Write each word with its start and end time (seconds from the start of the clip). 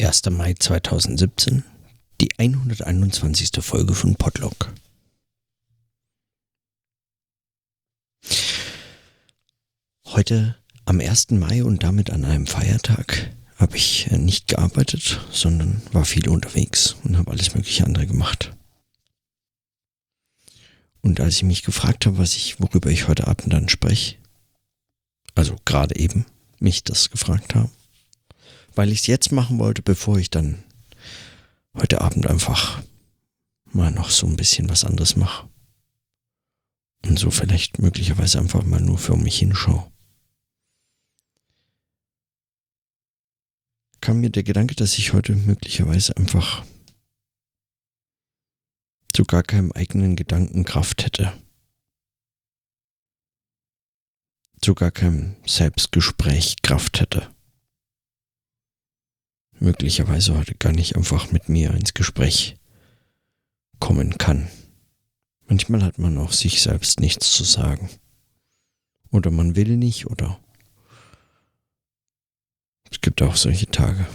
1. 0.00 0.30
Mai 0.30 0.54
2017, 0.54 1.64
die 2.20 2.28
121. 2.38 3.50
Folge 3.60 3.96
von 3.96 4.14
Podlog. 4.14 4.72
Heute 10.06 10.56
am 10.84 11.00
1. 11.00 11.32
Mai 11.32 11.64
und 11.64 11.82
damit 11.82 12.10
an 12.10 12.24
einem 12.24 12.46
Feiertag 12.46 13.34
habe 13.56 13.76
ich 13.76 14.08
nicht 14.12 14.46
gearbeitet, 14.46 15.20
sondern 15.32 15.82
war 15.90 16.04
viel 16.04 16.28
unterwegs 16.28 16.94
und 17.02 17.18
habe 17.18 17.32
alles 17.32 17.56
mögliche 17.56 17.84
andere 17.84 18.06
gemacht. 18.06 18.52
Und 21.00 21.18
als 21.18 21.34
ich 21.34 21.42
mich 21.42 21.64
gefragt 21.64 22.06
habe, 22.06 22.18
was 22.18 22.36
ich, 22.36 22.60
worüber 22.60 22.88
ich 22.88 23.08
heute 23.08 23.26
Abend 23.26 23.52
dann 23.52 23.68
spreche, 23.68 24.14
also 25.34 25.56
gerade 25.64 25.96
eben 25.96 26.24
mich 26.60 26.84
das 26.84 27.10
gefragt 27.10 27.56
habe, 27.56 27.70
weil 28.78 28.92
ich 28.92 29.00
es 29.00 29.06
jetzt 29.08 29.32
machen 29.32 29.58
wollte, 29.58 29.82
bevor 29.82 30.18
ich 30.18 30.30
dann 30.30 30.62
heute 31.74 32.00
Abend 32.00 32.28
einfach 32.28 32.80
mal 33.64 33.90
noch 33.90 34.08
so 34.08 34.24
ein 34.28 34.36
bisschen 34.36 34.68
was 34.68 34.84
anderes 34.84 35.16
mache. 35.16 35.48
Und 37.04 37.18
so 37.18 37.32
vielleicht 37.32 37.80
möglicherweise 37.80 38.38
einfach 38.38 38.62
mal 38.62 38.80
nur 38.80 38.96
für 38.96 39.16
mich 39.16 39.40
hinschaue. 39.40 39.90
Kam 44.00 44.20
mir 44.20 44.30
der 44.30 44.44
Gedanke, 44.44 44.76
dass 44.76 44.96
ich 44.96 45.12
heute 45.12 45.34
möglicherweise 45.34 46.16
einfach 46.16 46.64
zu 49.12 49.24
gar 49.24 49.42
keinem 49.42 49.72
eigenen 49.72 50.14
Gedanken 50.14 50.64
Kraft 50.64 51.04
hätte. 51.04 51.32
Zu 54.62 54.76
gar 54.76 54.92
keinem 54.92 55.34
Selbstgespräch 55.44 56.62
Kraft 56.62 57.00
hätte 57.00 57.28
möglicherweise 59.60 60.36
heute 60.36 60.54
gar 60.54 60.72
nicht 60.72 60.96
einfach 60.96 61.30
mit 61.32 61.48
mir 61.48 61.72
ins 61.74 61.94
Gespräch 61.94 62.56
kommen 63.80 64.18
kann. 64.18 64.48
Manchmal 65.46 65.82
hat 65.82 65.98
man 65.98 66.18
auch 66.18 66.32
sich 66.32 66.60
selbst 66.60 67.00
nichts 67.00 67.32
zu 67.32 67.44
sagen. 67.44 67.88
Oder 69.10 69.30
man 69.30 69.56
will 69.56 69.76
nicht, 69.76 70.06
oder 70.06 70.38
es 72.90 73.00
gibt 73.00 73.22
auch 73.22 73.36
solche 73.36 73.66
Tage. 73.66 74.06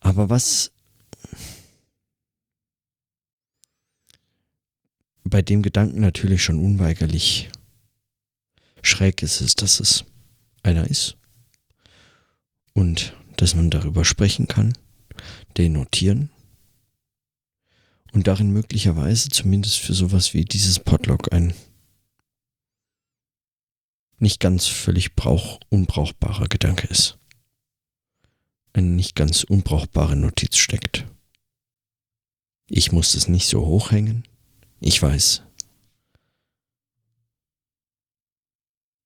Aber 0.00 0.30
was 0.30 0.70
bei 5.24 5.42
dem 5.42 5.62
Gedanken 5.62 6.00
natürlich 6.00 6.42
schon 6.42 6.60
unweigerlich 6.60 7.50
schräg 8.82 9.22
ist, 9.22 9.40
ist, 9.40 9.62
dass 9.62 9.80
es 9.80 10.04
einer 10.62 10.86
ist, 10.88 11.16
und 12.76 13.16
dass 13.36 13.54
man 13.54 13.70
darüber 13.70 14.04
sprechen 14.04 14.48
kann, 14.48 14.76
den 15.56 15.72
notieren 15.72 16.30
und 18.12 18.26
darin 18.26 18.52
möglicherweise 18.52 19.30
zumindest 19.30 19.78
für 19.78 19.94
sowas 19.94 20.34
wie 20.34 20.44
dieses 20.44 20.78
Podlog 20.78 21.32
ein 21.32 21.54
nicht 24.18 24.40
ganz 24.40 24.66
völlig 24.66 25.14
brauch 25.14 25.58
unbrauchbarer 25.70 26.48
Gedanke 26.48 26.86
ist. 26.88 27.18
Eine 28.74 28.88
nicht 28.88 29.14
ganz 29.14 29.42
unbrauchbare 29.42 30.16
Notiz 30.16 30.56
steckt. 30.58 31.06
Ich 32.68 32.92
muss 32.92 33.14
es 33.14 33.26
nicht 33.26 33.48
so 33.48 33.64
hochhängen. 33.64 34.28
Ich 34.80 35.00
weiß. 35.00 35.42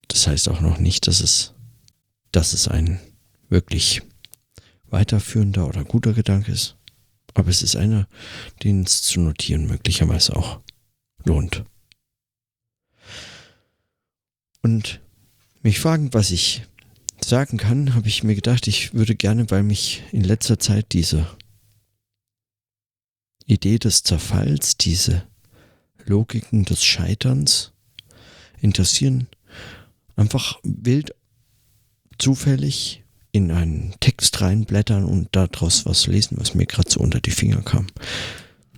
Das 0.09 0.27
heißt 0.27 0.49
auch 0.49 0.59
noch 0.59 0.77
nicht, 0.77 1.07
dass 1.07 1.21
es, 1.21 1.53
dass 2.33 2.51
es 2.51 2.67
ein 2.67 2.99
wirklich 3.51 4.01
weiterführender 4.87 5.67
oder 5.67 5.83
guter 5.83 6.13
Gedanke 6.13 6.51
ist. 6.51 6.77
Aber 7.33 7.49
es 7.49 7.61
ist 7.61 7.75
einer, 7.75 8.07
den 8.63 8.83
es 8.83 9.03
zu 9.03 9.19
notieren 9.19 9.67
möglicherweise 9.67 10.35
auch 10.35 10.59
lohnt. 11.23 11.63
Und 14.61 14.99
mich 15.61 15.79
fragen, 15.79 16.13
was 16.13 16.31
ich 16.31 16.63
sagen 17.23 17.57
kann, 17.57 17.93
habe 17.93 18.07
ich 18.07 18.23
mir 18.23 18.35
gedacht, 18.35 18.67
ich 18.67 18.93
würde 18.93 19.15
gerne, 19.15 19.49
weil 19.49 19.63
mich 19.63 20.03
in 20.11 20.23
letzter 20.23 20.59
Zeit 20.59 20.87
diese 20.91 21.27
Idee 23.45 23.79
des 23.79 24.03
Zerfalls, 24.03 24.77
diese 24.77 25.27
Logiken 26.05 26.65
des 26.65 26.83
Scheiterns 26.83 27.73
interessieren, 28.59 29.27
einfach 30.15 30.59
wild 30.63 31.15
zufällig 32.17 33.00
in 33.31 33.51
einen 33.51 33.95
Text 33.99 34.41
reinblättern 34.41 35.05
und 35.05 35.29
daraus 35.31 35.85
was 35.85 36.07
lesen, 36.07 36.37
was 36.39 36.53
mir 36.53 36.65
gerade 36.65 36.89
so 36.89 36.99
unter 36.99 37.21
die 37.21 37.31
Finger 37.31 37.61
kam. 37.61 37.87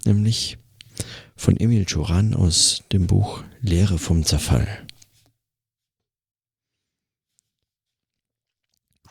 Nämlich 0.06 0.58
von 1.36 1.58
Emil 1.58 1.86
Joran 1.88 2.34
aus 2.34 2.84
dem 2.92 3.08
Buch 3.08 3.44
Lehre 3.62 3.98
vom 3.98 4.24
Zerfall. 4.24 4.86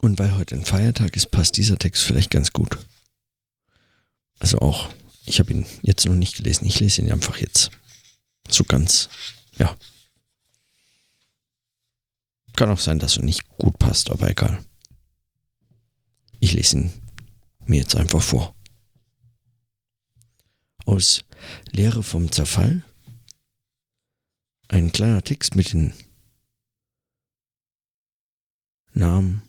Und 0.00 0.18
weil 0.18 0.36
heute 0.36 0.56
ein 0.56 0.64
Feiertag 0.64 1.16
ist, 1.16 1.30
passt 1.30 1.56
dieser 1.56 1.78
Text 1.78 2.02
vielleicht 2.02 2.30
ganz 2.30 2.52
gut. 2.52 2.78
Also 4.40 4.58
auch, 4.58 4.92
ich 5.24 5.38
habe 5.38 5.52
ihn 5.52 5.66
jetzt 5.82 6.04
noch 6.06 6.14
nicht 6.14 6.36
gelesen, 6.36 6.66
ich 6.66 6.80
lese 6.80 7.02
ihn 7.02 7.12
einfach 7.12 7.36
jetzt. 7.36 7.70
So 8.48 8.64
ganz, 8.64 9.08
ja. 9.58 9.76
Kann 12.56 12.70
auch 12.70 12.80
sein, 12.80 12.98
dass 12.98 13.16
er 13.16 13.24
nicht 13.24 13.48
gut 13.48 13.78
passt, 13.78 14.10
aber 14.10 14.28
egal. 14.28 14.64
Ich 16.42 16.54
lese 16.54 16.76
ihn 16.76 16.92
mir 17.66 17.82
jetzt 17.82 17.94
einfach 17.94 18.20
vor. 18.20 18.52
Aus 20.84 21.24
Lehre 21.70 22.02
vom 22.02 22.32
Zerfall 22.32 22.82
ein 24.66 24.90
kleiner 24.90 25.22
Text 25.22 25.54
mit 25.54 25.72
den 25.72 25.94
Namen 28.92 29.42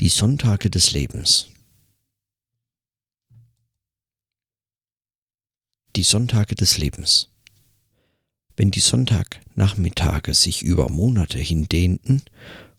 Die 0.00 0.08
Sonntage 0.08 0.68
des 0.68 0.90
Lebens. 0.90 1.46
Die 5.94 6.02
Sonntage 6.02 6.56
des 6.56 6.76
Lebens. 6.76 7.30
Wenn 8.56 8.72
die 8.72 8.80
Sonntagnachmittage 8.80 10.34
sich 10.34 10.62
über 10.62 10.88
Monate 10.88 11.38
hindehnten 11.38 12.24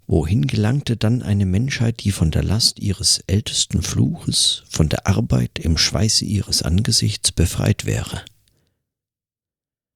Wohin 0.09 0.47
gelangte 0.47 0.95
dann 0.95 1.22
eine 1.22 1.45
Menschheit, 1.45 2.03
die 2.06 2.12
von 2.12 2.31
der 2.31 2.44
Last 2.44 2.79
ihres 2.79 3.22
ältesten 3.28 3.81
Fluches, 3.81 4.63
von 4.69 4.88
der 4.88 5.06
Arbeit 5.06 5.59
im 5.59 5.78
Schweiße 5.78 6.23
ihres 6.23 6.62
Angesichts 6.62 7.34
befreit 7.34 7.85
wäre? 7.85 8.23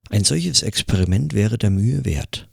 Ein 0.10 0.26
solches 0.26 0.64
Experiment 0.64 1.34
wäre 1.34 1.58
der 1.58 1.70
Mühe 1.70 2.04
wert. 2.04 2.50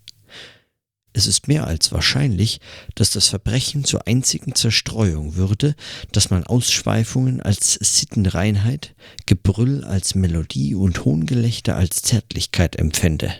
Es 1.13 1.27
ist 1.27 1.49
mehr 1.49 1.67
als 1.67 1.91
wahrscheinlich, 1.91 2.61
dass 2.95 3.11
das 3.11 3.27
Verbrechen 3.27 3.83
zur 3.83 4.07
einzigen 4.07 4.55
Zerstreuung 4.55 5.35
würde, 5.35 5.75
dass 6.13 6.31
man 6.31 6.45
Ausschweifungen 6.45 7.41
als 7.41 7.75
Sittenreinheit, 7.75 8.95
Gebrüll 9.27 9.83
als 9.83 10.15
Melodie 10.15 10.77
und 10.77 11.05
Hohngelächter 11.05 11.75
als 11.75 12.03
Zärtlichkeit 12.03 12.77
empfände. 12.77 13.35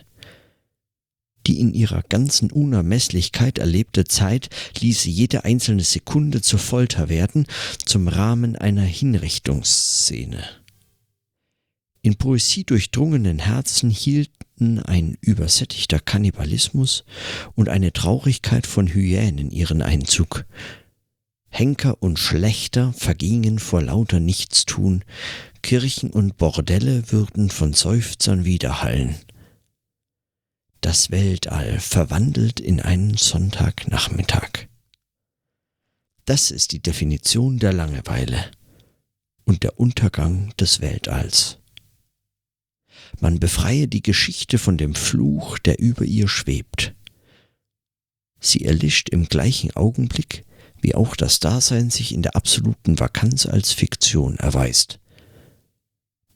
Die 1.47 1.59
in 1.59 1.73
ihrer 1.73 2.03
ganzen 2.03 2.51
Unermesslichkeit 2.51 3.57
erlebte 3.57 4.05
Zeit 4.05 4.49
ließe 4.79 5.09
jede 5.09 5.45
einzelne 5.45 5.83
Sekunde 5.83 6.41
zur 6.41 6.59
Folter 6.59 7.09
werden, 7.09 7.45
zum 7.85 8.07
Rahmen 8.07 8.55
einer 8.55 8.83
Hinrichtungsszene. 8.83 10.43
In 12.01 12.15
Poesie 12.15 12.63
durchdrungenen 12.63 13.39
Herzen 13.39 13.89
hielten 13.89 14.79
ein 14.79 15.17
übersättigter 15.21 15.99
Kannibalismus 15.99 17.03
und 17.55 17.67
eine 17.67 17.91
Traurigkeit 17.91 18.67
von 18.67 18.87
Hyänen 18.87 19.51
ihren 19.51 19.81
Einzug. 19.81 20.45
Henker 21.49 22.01
und 22.01 22.19
Schlechter 22.19 22.93
vergingen 22.93 23.59
vor 23.59 23.81
lauter 23.81 24.19
Nichtstun, 24.19 25.03
Kirchen 25.61 26.11
und 26.11 26.37
Bordelle 26.37 27.11
würden 27.11 27.49
von 27.49 27.73
Seufzern 27.73 28.45
widerhallen 28.45 29.15
das 30.81 31.11
Weltall 31.11 31.79
verwandelt 31.79 32.59
in 32.59 32.79
einen 32.79 33.17
Sonntagnachmittag. 33.17 34.67
Das 36.25 36.51
ist 36.51 36.71
die 36.71 36.81
Definition 36.81 37.59
der 37.59 37.73
Langeweile 37.73 38.51
und 39.45 39.63
der 39.63 39.79
Untergang 39.79 40.53
des 40.57 40.79
Weltalls. 40.79 41.57
Man 43.19 43.39
befreie 43.39 43.87
die 43.87 44.03
Geschichte 44.03 44.57
von 44.57 44.77
dem 44.77 44.95
Fluch, 44.95 45.57
der 45.57 45.79
über 45.79 46.05
ihr 46.05 46.27
schwebt. 46.27 46.93
Sie 48.39 48.63
erlischt 48.63 49.09
im 49.09 49.25
gleichen 49.25 49.75
Augenblick, 49.75 50.45
wie 50.81 50.95
auch 50.95 51.15
das 51.15 51.39
Dasein 51.39 51.89
sich 51.89 52.13
in 52.13 52.21
der 52.21 52.35
absoluten 52.35 52.99
Vakanz 52.99 53.45
als 53.45 53.73
Fiktion 53.73 54.37
erweist. 54.37 54.99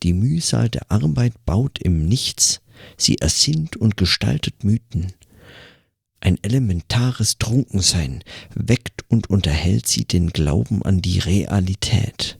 Die 0.02 0.12
Mühsal 0.12 0.68
der 0.68 0.90
Arbeit 0.90 1.32
baut 1.46 1.78
im 1.78 2.06
Nichts 2.06 2.60
Sie 2.96 3.18
ersinnt 3.18 3.76
und 3.76 3.96
gestaltet 3.96 4.64
Mythen. 4.64 5.12
Ein 6.20 6.38
elementares 6.42 7.38
Trunkensein 7.38 8.24
weckt 8.54 9.04
und 9.08 9.28
unterhält 9.28 9.86
sie 9.86 10.06
den 10.06 10.30
Glauben 10.30 10.82
an 10.82 11.02
die 11.02 11.18
Realität. 11.18 12.38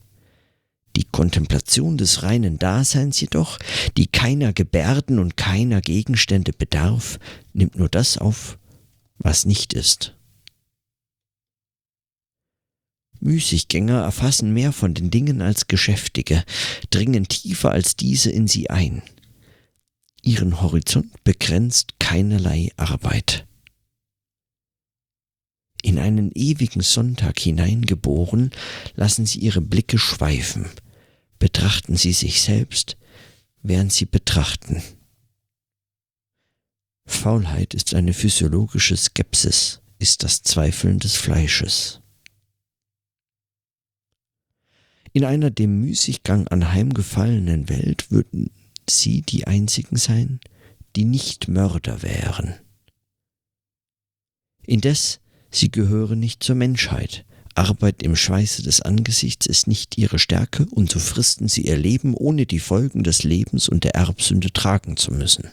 Die 0.96 1.05
Kontemplation 1.05 1.99
des 1.99 2.23
reinen 2.23 2.58
Daseins 2.58 3.20
jedoch, 3.20 3.58
die 3.96 4.06
keiner 4.06 4.52
Gebärden 4.52 5.19
und 5.19 5.37
keiner 5.37 5.81
Gegenstände 5.81 6.52
bedarf, 6.52 7.19
nimmt 7.52 7.76
nur 7.76 7.88
das 7.88 8.17
auf, 8.17 8.58
was 9.19 9.44
nicht 9.44 9.73
ist. 9.73 10.14
Müßiggänger 13.20 14.02
erfassen 14.02 14.52
mehr 14.52 14.73
von 14.73 14.94
den 14.94 15.11
Dingen 15.11 15.40
als 15.40 15.67
Geschäftige, 15.67 16.44
dringen 16.90 17.26
tiefer 17.26 17.70
als 17.70 17.97
diese 17.97 18.31
in 18.31 18.47
sie 18.47 18.70
ein. 18.70 19.02
Ihren 20.25 20.62
Horizont 20.62 21.23
begrenzt 21.23 22.00
keinerlei 22.00 22.71
Arbeit. 22.79 23.47
In 25.82 25.99
einen 25.99 26.32
ewigen 26.35 26.81
Sonntag 26.81 27.38
hineingeboren, 27.38 28.50
lassen 28.94 29.26
sie 29.26 29.41
ihre 29.41 29.61
Blicke 29.61 29.99
schweifen, 29.99 30.71
betrachten 31.38 31.97
sie 31.97 32.15
sich 32.15 32.41
selbst, 32.41 32.97
während 33.62 33.93
sie 33.93 34.06
betrachten. 34.06 34.82
Faulheit 37.05 37.75
ist 37.75 37.93
eine 37.93 38.15
physiologische 38.15 38.97
Skepsis, 38.97 39.82
ist 39.99 40.23
das 40.23 40.43
Zweifeln 40.43 41.00
des 41.00 41.17
Fleisches. 41.17 42.00
In 45.12 45.26
einer 45.26 45.50
dem 45.50 45.81
Müßiggang 45.81 46.49
anheimgefallenen 46.49 47.69
Welt 47.69 48.11
würden 48.11 48.50
sie 48.90 49.22
die 49.22 49.46
einzigen 49.46 49.96
sein, 49.96 50.40
die 50.96 51.04
nicht 51.04 51.48
Mörder 51.48 52.02
wären. 52.02 52.54
Indes, 54.66 55.20
sie 55.50 55.70
gehören 55.70 56.20
nicht 56.20 56.42
zur 56.42 56.54
Menschheit. 56.54 57.25
Arbeit 57.54 58.02
im 58.02 58.16
Schweiße 58.16 58.62
des 58.62 58.81
Angesichts 58.81 59.46
ist 59.46 59.69
nicht 59.69 59.96
ihre 59.96 60.19
Stärke, 60.19 60.66
und 60.70 60.90
so 60.90 60.98
fristen 60.98 61.48
sie 61.48 61.62
ihr 61.62 61.76
Leben, 61.76 62.14
ohne 62.14 62.46
die 62.46 62.58
Folgen 62.58 63.04
des 63.04 63.22
Lebens 63.22 63.69
und 63.69 63.84
der 63.84 63.94
Erbsünde 63.94 64.52
tragen 64.52 64.96
zu 64.96 65.12
müssen. 65.12 65.48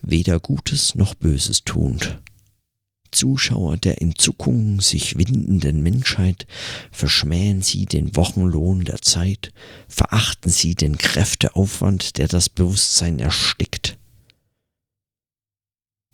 Weder 0.00 0.40
Gutes 0.40 0.94
noch 0.94 1.14
Böses 1.14 1.64
tuend. 1.64 2.18
Zuschauer 3.10 3.76
der 3.76 4.00
in 4.00 4.14
Zuckungen 4.14 4.80
sich 4.80 5.16
windenden 5.16 5.82
Menschheit, 5.82 6.46
verschmähen 6.90 7.62
sie 7.62 7.86
den 7.86 8.16
Wochenlohn 8.16 8.84
der 8.84 9.00
Zeit, 9.02 9.52
verachten 9.88 10.50
sie 10.50 10.74
den 10.74 10.98
Kräfteaufwand, 10.98 12.18
der 12.18 12.28
das 12.28 12.48
Bewusstsein 12.48 13.18
erstickt. 13.18 13.98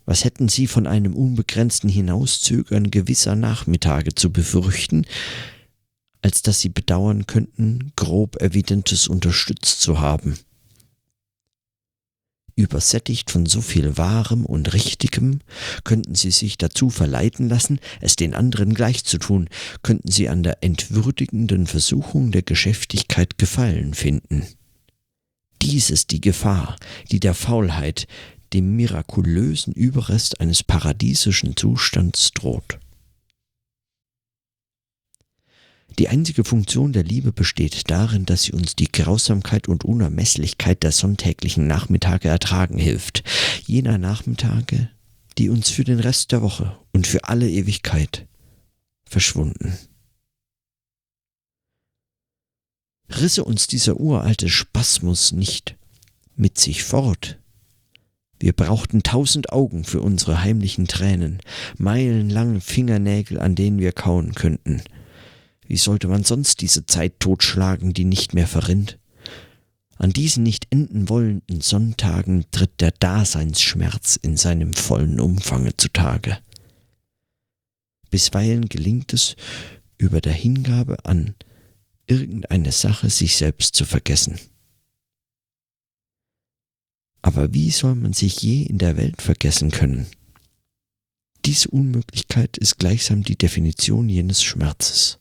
Was 0.05 0.23
hätten 0.23 0.49
sie 0.49 0.67
von 0.67 0.85
einem 0.85 1.15
unbegrenzten 1.15 1.89
Hinauszögern 1.89 2.91
gewisser 2.91 3.35
Nachmittage 3.35 4.13
zu 4.13 4.31
befürchten, 4.31 5.05
als 6.21 6.41
dass 6.41 6.59
sie 6.59 6.69
bedauern 6.69 7.27
könnten, 7.27 7.91
grob 7.95 8.41
Evidentes 8.41 9.07
unterstützt 9.07 9.81
zu 9.81 9.99
haben? 9.99 10.37
Übersättigt 12.57 13.31
von 13.31 13.45
so 13.45 13.59
viel 13.59 13.97
Wahrem 13.97 14.45
und 14.45 14.73
Richtigem, 14.73 15.39
könnten 15.83 16.15
sie 16.15 16.31
sich 16.31 16.57
dazu 16.57 16.89
verleiten 16.89 17.49
lassen, 17.49 17.79
es 17.99 18.15
den 18.15 18.33
anderen 18.33 18.73
gleich 18.73 19.03
zu 19.03 19.17
tun, 19.17 19.49
könnten 19.83 20.09
sie 20.09 20.29
an 20.29 20.41
der 20.41 20.63
entwürdigenden 20.63 21.67
Versuchung 21.67 22.31
der 22.31 22.43
Geschäftigkeit 22.43 23.37
Gefallen 23.37 23.93
finden. 23.93 24.45
Dies 25.61 25.89
ist 25.89 26.11
die 26.11 26.21
Gefahr, 26.21 26.77
die 27.11 27.19
der 27.19 27.33
Faulheit, 27.33 28.07
dem 28.53 28.75
mirakulösen 28.77 29.73
Überrest 29.73 30.39
eines 30.39 30.63
paradiesischen 30.63 31.57
Zustands 31.57 32.31
droht. 32.31 32.79
Die 35.97 36.09
einzige 36.09 36.43
Funktion 36.43 36.91
der 36.91 37.03
Liebe 37.03 37.31
besteht 37.31 37.89
darin, 37.89 38.25
dass 38.25 38.43
sie 38.43 38.51
uns 38.51 38.75
die 38.75 38.91
Grausamkeit 38.91 39.69
und 39.69 39.85
Unermesslichkeit 39.85 40.83
der 40.83 40.91
sonntäglichen 40.91 41.67
Nachmittage 41.67 42.27
ertragen 42.27 42.77
hilft, 42.77 43.23
jener 43.65 43.97
Nachmittage, 43.97 44.89
die 45.37 45.49
uns 45.49 45.69
für 45.69 45.85
den 45.85 45.99
Rest 45.99 46.33
der 46.33 46.41
Woche 46.41 46.77
und 46.91 47.07
für 47.07 47.25
alle 47.25 47.49
Ewigkeit 47.49 48.27
verschwunden. 49.05 49.77
Risse 53.09 53.45
uns 53.45 53.67
dieser 53.67 53.99
uralte 53.99 54.49
Spasmus 54.49 55.31
nicht 55.31 55.77
mit 56.35 56.57
sich 56.57 56.83
fort. 56.83 57.39
Wir 58.39 58.51
brauchten 58.51 59.03
tausend 59.03 59.53
Augen 59.53 59.85
für 59.85 60.01
unsere 60.01 60.41
heimlichen 60.41 60.87
Tränen, 60.87 61.39
meilenlange 61.77 62.59
Fingernägel, 62.59 63.39
an 63.39 63.55
denen 63.55 63.79
wir 63.79 63.93
kauen 63.93 64.35
könnten, 64.35 64.81
wie 65.67 65.77
sollte 65.77 66.07
man 66.07 66.23
sonst 66.23 66.61
diese 66.61 66.85
Zeit 66.85 67.19
totschlagen, 67.19 67.93
die 67.93 68.05
nicht 68.05 68.33
mehr 68.33 68.47
verrinnt? 68.47 68.99
An 69.97 70.11
diesen 70.11 70.43
nicht 70.43 70.67
enden 70.71 71.09
wollenden 71.09 71.61
Sonntagen 71.61 72.45
tritt 72.51 72.81
der 72.81 72.91
Daseinsschmerz 72.91 74.17
in 74.21 74.37
seinem 74.37 74.73
vollen 74.73 75.19
Umfange 75.19 75.75
zutage. 75.77 76.37
Bisweilen 78.09 78.67
gelingt 78.67 79.13
es, 79.13 79.35
über 79.97 80.21
der 80.21 80.33
Hingabe 80.33 81.05
an 81.05 81.35
irgendeine 82.07 82.71
Sache 82.71 83.09
sich 83.09 83.37
selbst 83.37 83.75
zu 83.75 83.85
vergessen. 83.85 84.39
Aber 87.21 87.53
wie 87.53 87.71
soll 87.71 87.95
man 87.95 88.13
sich 88.13 88.41
je 88.41 88.63
in 88.63 88.77
der 88.77 88.97
Welt 88.97 89.21
vergessen 89.21 89.71
können? 89.71 90.05
Diese 91.45 91.69
Unmöglichkeit 91.69 92.57
ist 92.57 92.77
gleichsam 92.77 93.23
die 93.23 93.37
Definition 93.37 94.09
jenes 94.09 94.43
Schmerzes. 94.43 95.19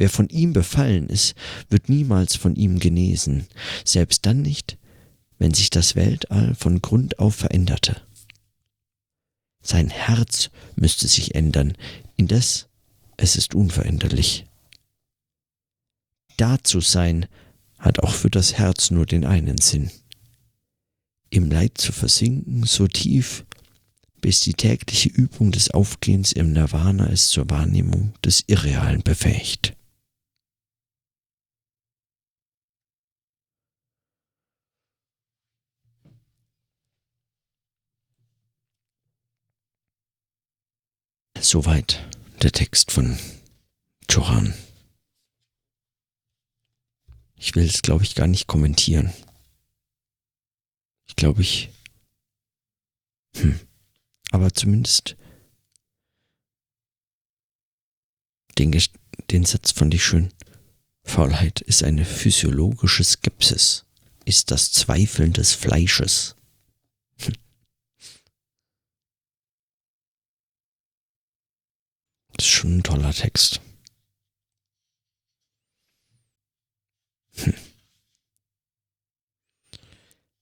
Wer 0.00 0.08
von 0.08 0.30
ihm 0.30 0.54
befallen 0.54 1.10
ist, 1.10 1.34
wird 1.68 1.90
niemals 1.90 2.34
von 2.34 2.56
ihm 2.56 2.78
genesen, 2.78 3.46
selbst 3.84 4.24
dann 4.24 4.40
nicht, 4.40 4.78
wenn 5.38 5.52
sich 5.52 5.68
das 5.68 5.94
Weltall 5.94 6.54
von 6.54 6.80
Grund 6.80 7.18
auf 7.18 7.34
veränderte. 7.34 8.00
Sein 9.60 9.90
Herz 9.90 10.48
müsste 10.74 11.06
sich 11.06 11.34
ändern, 11.34 11.74
indes 12.16 12.70
es 13.18 13.36
ist 13.36 13.54
unveränderlich. 13.54 14.46
Da 16.38 16.56
zu 16.64 16.80
sein 16.80 17.26
hat 17.78 17.98
auch 17.98 18.14
für 18.14 18.30
das 18.30 18.54
Herz 18.54 18.90
nur 18.90 19.04
den 19.04 19.26
einen 19.26 19.58
Sinn. 19.58 19.90
Im 21.28 21.50
Leid 21.50 21.76
zu 21.76 21.92
versinken 21.92 22.64
so 22.64 22.88
tief, 22.88 23.44
bis 24.22 24.40
die 24.40 24.54
tägliche 24.54 25.10
Übung 25.10 25.52
des 25.52 25.70
Aufgehens 25.70 26.32
im 26.32 26.54
Nirvana 26.54 27.10
es 27.10 27.28
zur 27.28 27.50
Wahrnehmung 27.50 28.14
des 28.24 28.44
Irrealen 28.46 29.02
befähigt. 29.02 29.76
Soweit 41.42 42.06
der 42.42 42.52
Text 42.52 42.92
von 42.92 43.18
Joran. 44.10 44.52
Ich 47.34 47.54
will 47.54 47.64
es, 47.64 47.80
glaube 47.80 48.04
ich, 48.04 48.14
gar 48.14 48.26
nicht 48.26 48.46
kommentieren. 48.46 49.10
Ich 51.08 51.16
glaube, 51.16 51.40
ich. 51.40 51.70
Hm. 53.36 53.58
Aber 54.30 54.52
zumindest 54.52 55.16
den, 58.58 58.78
den 59.30 59.44
Satz 59.46 59.72
fand 59.72 59.94
ich 59.94 60.04
schön. 60.04 60.34
Faulheit 61.04 61.62
ist 61.62 61.82
eine 61.82 62.04
physiologische 62.04 63.02
Skepsis, 63.02 63.86
ist 64.26 64.50
das 64.50 64.72
Zweifeln 64.72 65.32
des 65.32 65.54
Fleisches. 65.54 66.36
Das 72.40 72.46
ist 72.46 72.52
schon 72.52 72.78
ein 72.78 72.82
toller 72.82 73.12
Text. 73.12 73.60
Hm. 77.34 77.52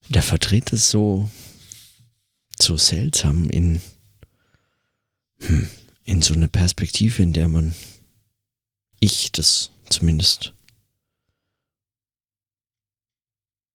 Der 0.07 0.23
verdreht 0.23 0.71
es 0.71 0.91
so, 0.91 1.29
so 2.57 2.77
seltsam 2.77 3.49
in, 3.49 3.81
hm, 5.41 5.69
in 6.05 6.21
so 6.21 6.33
eine 6.33 6.47
Perspektive, 6.47 7.21
in 7.21 7.33
der 7.33 7.49
man, 7.49 7.75
ich 9.01 9.33
das 9.33 9.71
zumindest, 9.89 10.53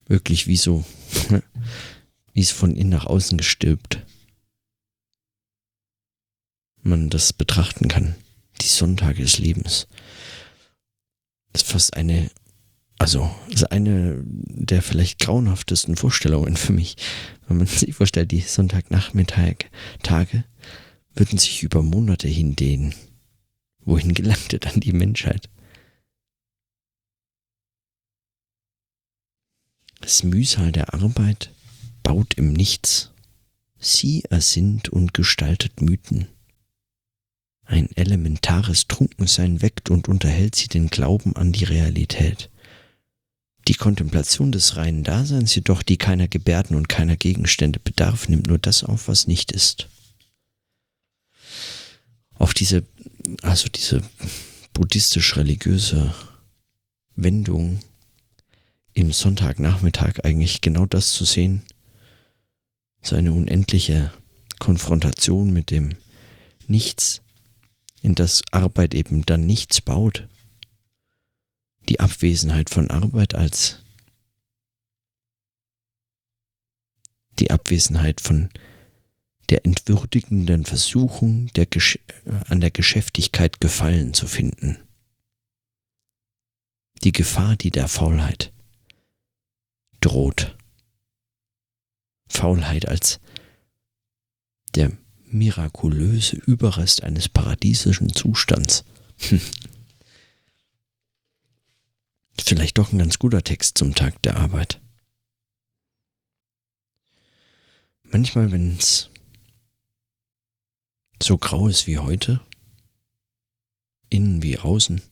wirklich 0.07 0.47
wie 0.47 0.57
so, 0.57 0.83
wie 2.33 2.41
es 2.41 2.53
von 2.53 2.75
innen 2.75 2.89
nach 2.89 3.05
außen 3.05 3.37
gestülpt 3.37 4.01
man 6.85 7.11
das 7.11 7.33
betrachten 7.33 7.89
kann. 7.89 8.15
Die 8.61 8.67
Sonntage 8.67 9.23
des 9.23 9.39
Lebens. 9.39 9.89
Das 11.53 11.63
ist 11.63 11.71
fast 11.71 11.97
eine 11.97 12.31
also 12.99 13.31
ist 13.49 13.71
eine 13.71 14.23
der 14.25 14.81
vielleicht 14.81 15.19
grauenhaftesten 15.19 15.97
Vorstellungen 15.97 16.57
für 16.57 16.73
mich, 16.73 16.97
wenn 17.47 17.59
man 17.59 17.67
sich 17.67 17.95
vorstellt, 17.95 18.31
die 18.31 18.41
Sonntagnachmittag 18.41 19.67
Tage 20.03 20.45
würden 21.15 21.39
sich 21.39 21.63
über 21.63 21.83
Monate 21.83 22.29
hindehnen. 22.29 22.95
Wohin 23.85 24.15
gelangte 24.15 24.59
dann 24.59 24.81
die 24.81 24.93
Menschheit? 24.93 25.49
Das 30.01 30.23
Mühsal 30.23 30.73
der 30.73 30.95
Arbeit 30.95 31.53
baut 32.03 32.35
im 32.35 32.53
Nichts. 32.53 33.11
Sie 33.79 34.25
ersinnt 34.25 34.89
und 34.89 35.15
gestaltet 35.15 35.81
Mythen. 35.81 36.29
Ein 37.67 37.89
elementares 37.97 38.89
Trunkensein 38.89 39.63
weckt 39.63 39.91
und 39.91 40.09
unterhält 40.09 40.55
sie 40.55 40.69
den 40.69 40.89
Glauben 40.89 41.35
an 41.37 41.53
die 41.53 41.65
Realität. 41.65 42.51
Die 43.67 43.75
Kontemplation 43.75 44.53
des 44.53 44.77
reinen 44.77 45.05
Daseins 45.05 45.55
jedoch, 45.55 45.83
die 45.83 45.97
keiner 45.97 46.29
Gebärden 46.29 46.77
und 46.77 46.89
keiner 46.89 47.17
Gegenstände 47.17 47.81
bedarf, 47.81 48.29
nimmt 48.29 48.47
nur 48.47 48.59
das 48.59 48.85
auf, 48.85 49.09
was 49.09 49.27
nicht 49.27 49.53
ist. 49.53 49.89
Auf 52.35 52.53
diese, 52.53 52.85
also 53.41 53.69
diese 53.69 54.03
buddhistisch-religiöse 54.75 56.15
Wendung 57.17 57.81
im 58.93 59.13
Sonntagnachmittag 59.13 60.25
eigentlich 60.25 60.61
genau 60.61 60.85
das 60.85 61.13
zu 61.13 61.25
sehen, 61.25 61.63
so 63.01 63.17
eine 63.17 63.33
unendliche 63.33 64.13
Konfrontation 64.59 65.53
mit 65.53 65.71
dem 65.71 65.95
Nichts, 66.67 67.21
in 68.05 68.15
das 68.15 68.43
Arbeit 68.53 68.95
eben 68.95 69.25
dann 69.25 69.47
nichts 69.47 69.81
baut, 69.81 70.29
die 71.89 72.01
Abwesenheit 72.01 72.69
von 72.69 72.91
Arbeit 72.91 73.35
als 73.35 73.83
die 77.39 77.51
Abwesenheit 77.51 78.21
von 78.21 78.51
der 79.49 79.65
entwürdigenden 79.65 80.67
Versuchung, 80.67 81.47
der 81.55 81.65
Gesch 81.65 81.99
an 82.49 82.61
der 82.61 82.71
Geschäftigkeit 82.71 83.63
Gefallen 83.63 84.13
zu 84.13 84.27
finden. 84.27 84.79
Die 87.05 87.13
Gefahr, 87.13 87.57
die 87.57 87.71
der 87.71 87.89
Faulheit 87.89 88.53
droht. 90.01 90.57
Faulheit 92.29 92.87
als 92.87 93.19
der 94.75 94.93
mirakulöse 95.35 96.37
Überrest 96.37 97.03
eines 97.03 97.29
paradiesischen 97.29 98.13
Zustands. 98.15 98.85
Hm. 99.19 99.41
Vielleicht 102.41 102.79
doch 102.79 102.93
ein 102.93 102.99
ganz 102.99 103.19
guter 103.19 103.43
Text 103.43 103.79
zum 103.79 103.95
Tag 103.95 104.23
der 104.23 104.37
Arbeit. 104.37 104.81
Manchmal, 108.05 108.53
wenn 108.53 108.77
es 108.77 109.11
so 111.23 111.37
grau 111.37 111.69
ist 111.69 111.87
wie 111.87 111.99
heute, 111.99 112.41
innen 114.11 114.43
wie 114.43 114.59
außen, 114.59 115.03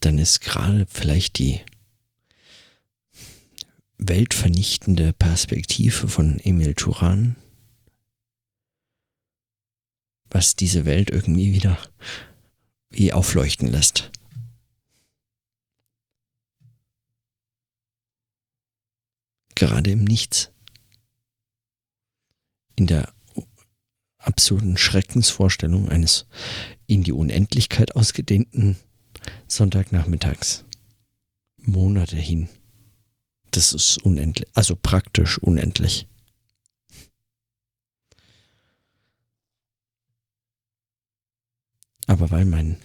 dann 0.00 0.18
ist 0.18 0.40
gerade 0.40 0.86
vielleicht 0.86 1.38
die 1.38 1.60
weltvernichtende 3.98 5.12
Perspektive 5.12 6.08
von 6.08 6.40
Emil 6.40 6.74
Turan, 6.74 7.36
was 10.30 10.56
diese 10.56 10.84
Welt 10.84 11.10
irgendwie 11.10 11.52
wieder 11.52 11.78
wie 12.90 13.12
aufleuchten 13.12 13.68
lässt. 13.68 14.10
gerade 19.60 19.90
im 19.90 20.04
Nichts. 20.04 20.50
In 22.76 22.86
der 22.86 23.12
absurden 24.16 24.78
Schreckensvorstellung 24.78 25.90
eines 25.90 26.26
in 26.86 27.02
die 27.02 27.12
Unendlichkeit 27.12 27.94
ausgedehnten 27.94 28.76
Sonntagnachmittags. 29.46 30.64
Monate 31.58 32.16
hin. 32.16 32.48
Das 33.50 33.74
ist 33.74 33.98
unendlich, 33.98 34.48
also 34.54 34.76
praktisch 34.76 35.36
unendlich. 35.36 36.08
Aber 42.10 42.32
weil 42.32 42.44
mein 42.44 42.76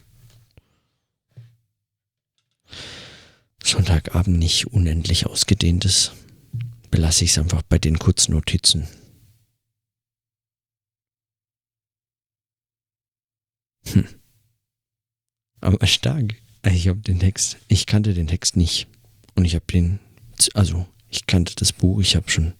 Sonntagabend 3.64 4.38
nicht 4.38 4.68
unendlich 4.68 5.26
ausgedehnt 5.26 5.84
ist, 5.84 6.14
belasse 6.92 7.24
ich 7.24 7.32
es 7.32 7.40
einfach 7.40 7.64
bei 7.64 7.80
den 7.80 7.98
kurzen 7.98 8.34
Notizen. 8.34 8.88
Hm. 13.88 14.06
Aber 15.60 15.88
stark. 15.88 16.36
Ich 16.64 16.88
habe 16.88 17.00
den 17.00 17.20
Text, 17.20 17.58
ich 17.68 17.88
kannte 17.88 18.14
den 18.14 18.28
Text 18.28 18.56
nicht. 18.56 18.88
Und 19.34 19.46
ich 19.46 19.56
habe 19.56 19.66
den, 19.66 19.98
also 20.54 20.86
ich 21.10 21.26
kannte 21.26 21.56
das 21.56 21.74
Buch, 21.74 22.00
ich 22.00 22.16
habe 22.16 22.30
schon 22.30 22.54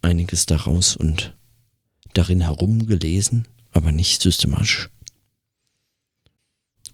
einiges 0.00 0.46
daraus 0.46 0.96
und 0.96 1.36
darin 2.14 2.40
herumgelesen, 2.40 3.46
aber 3.72 3.92
nicht 3.92 4.22
systematisch. 4.22 4.88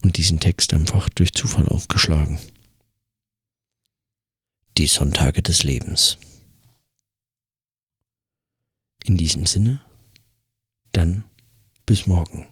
Und 0.03 0.17
diesen 0.17 0.41
Text 0.41 0.73
einfach 0.75 1.09
durch 1.09 1.33
Zufall 1.33 1.69
aufgeschlagen. 1.69 2.39
Die 4.79 4.87
Sonntage 4.87 5.43
des 5.43 5.63
Lebens. 5.63 6.19
In 9.05 9.17
diesem 9.17 9.47
Sinne, 9.47 9.81
dann 10.93 11.25
bis 11.87 12.07
morgen. 12.07 12.47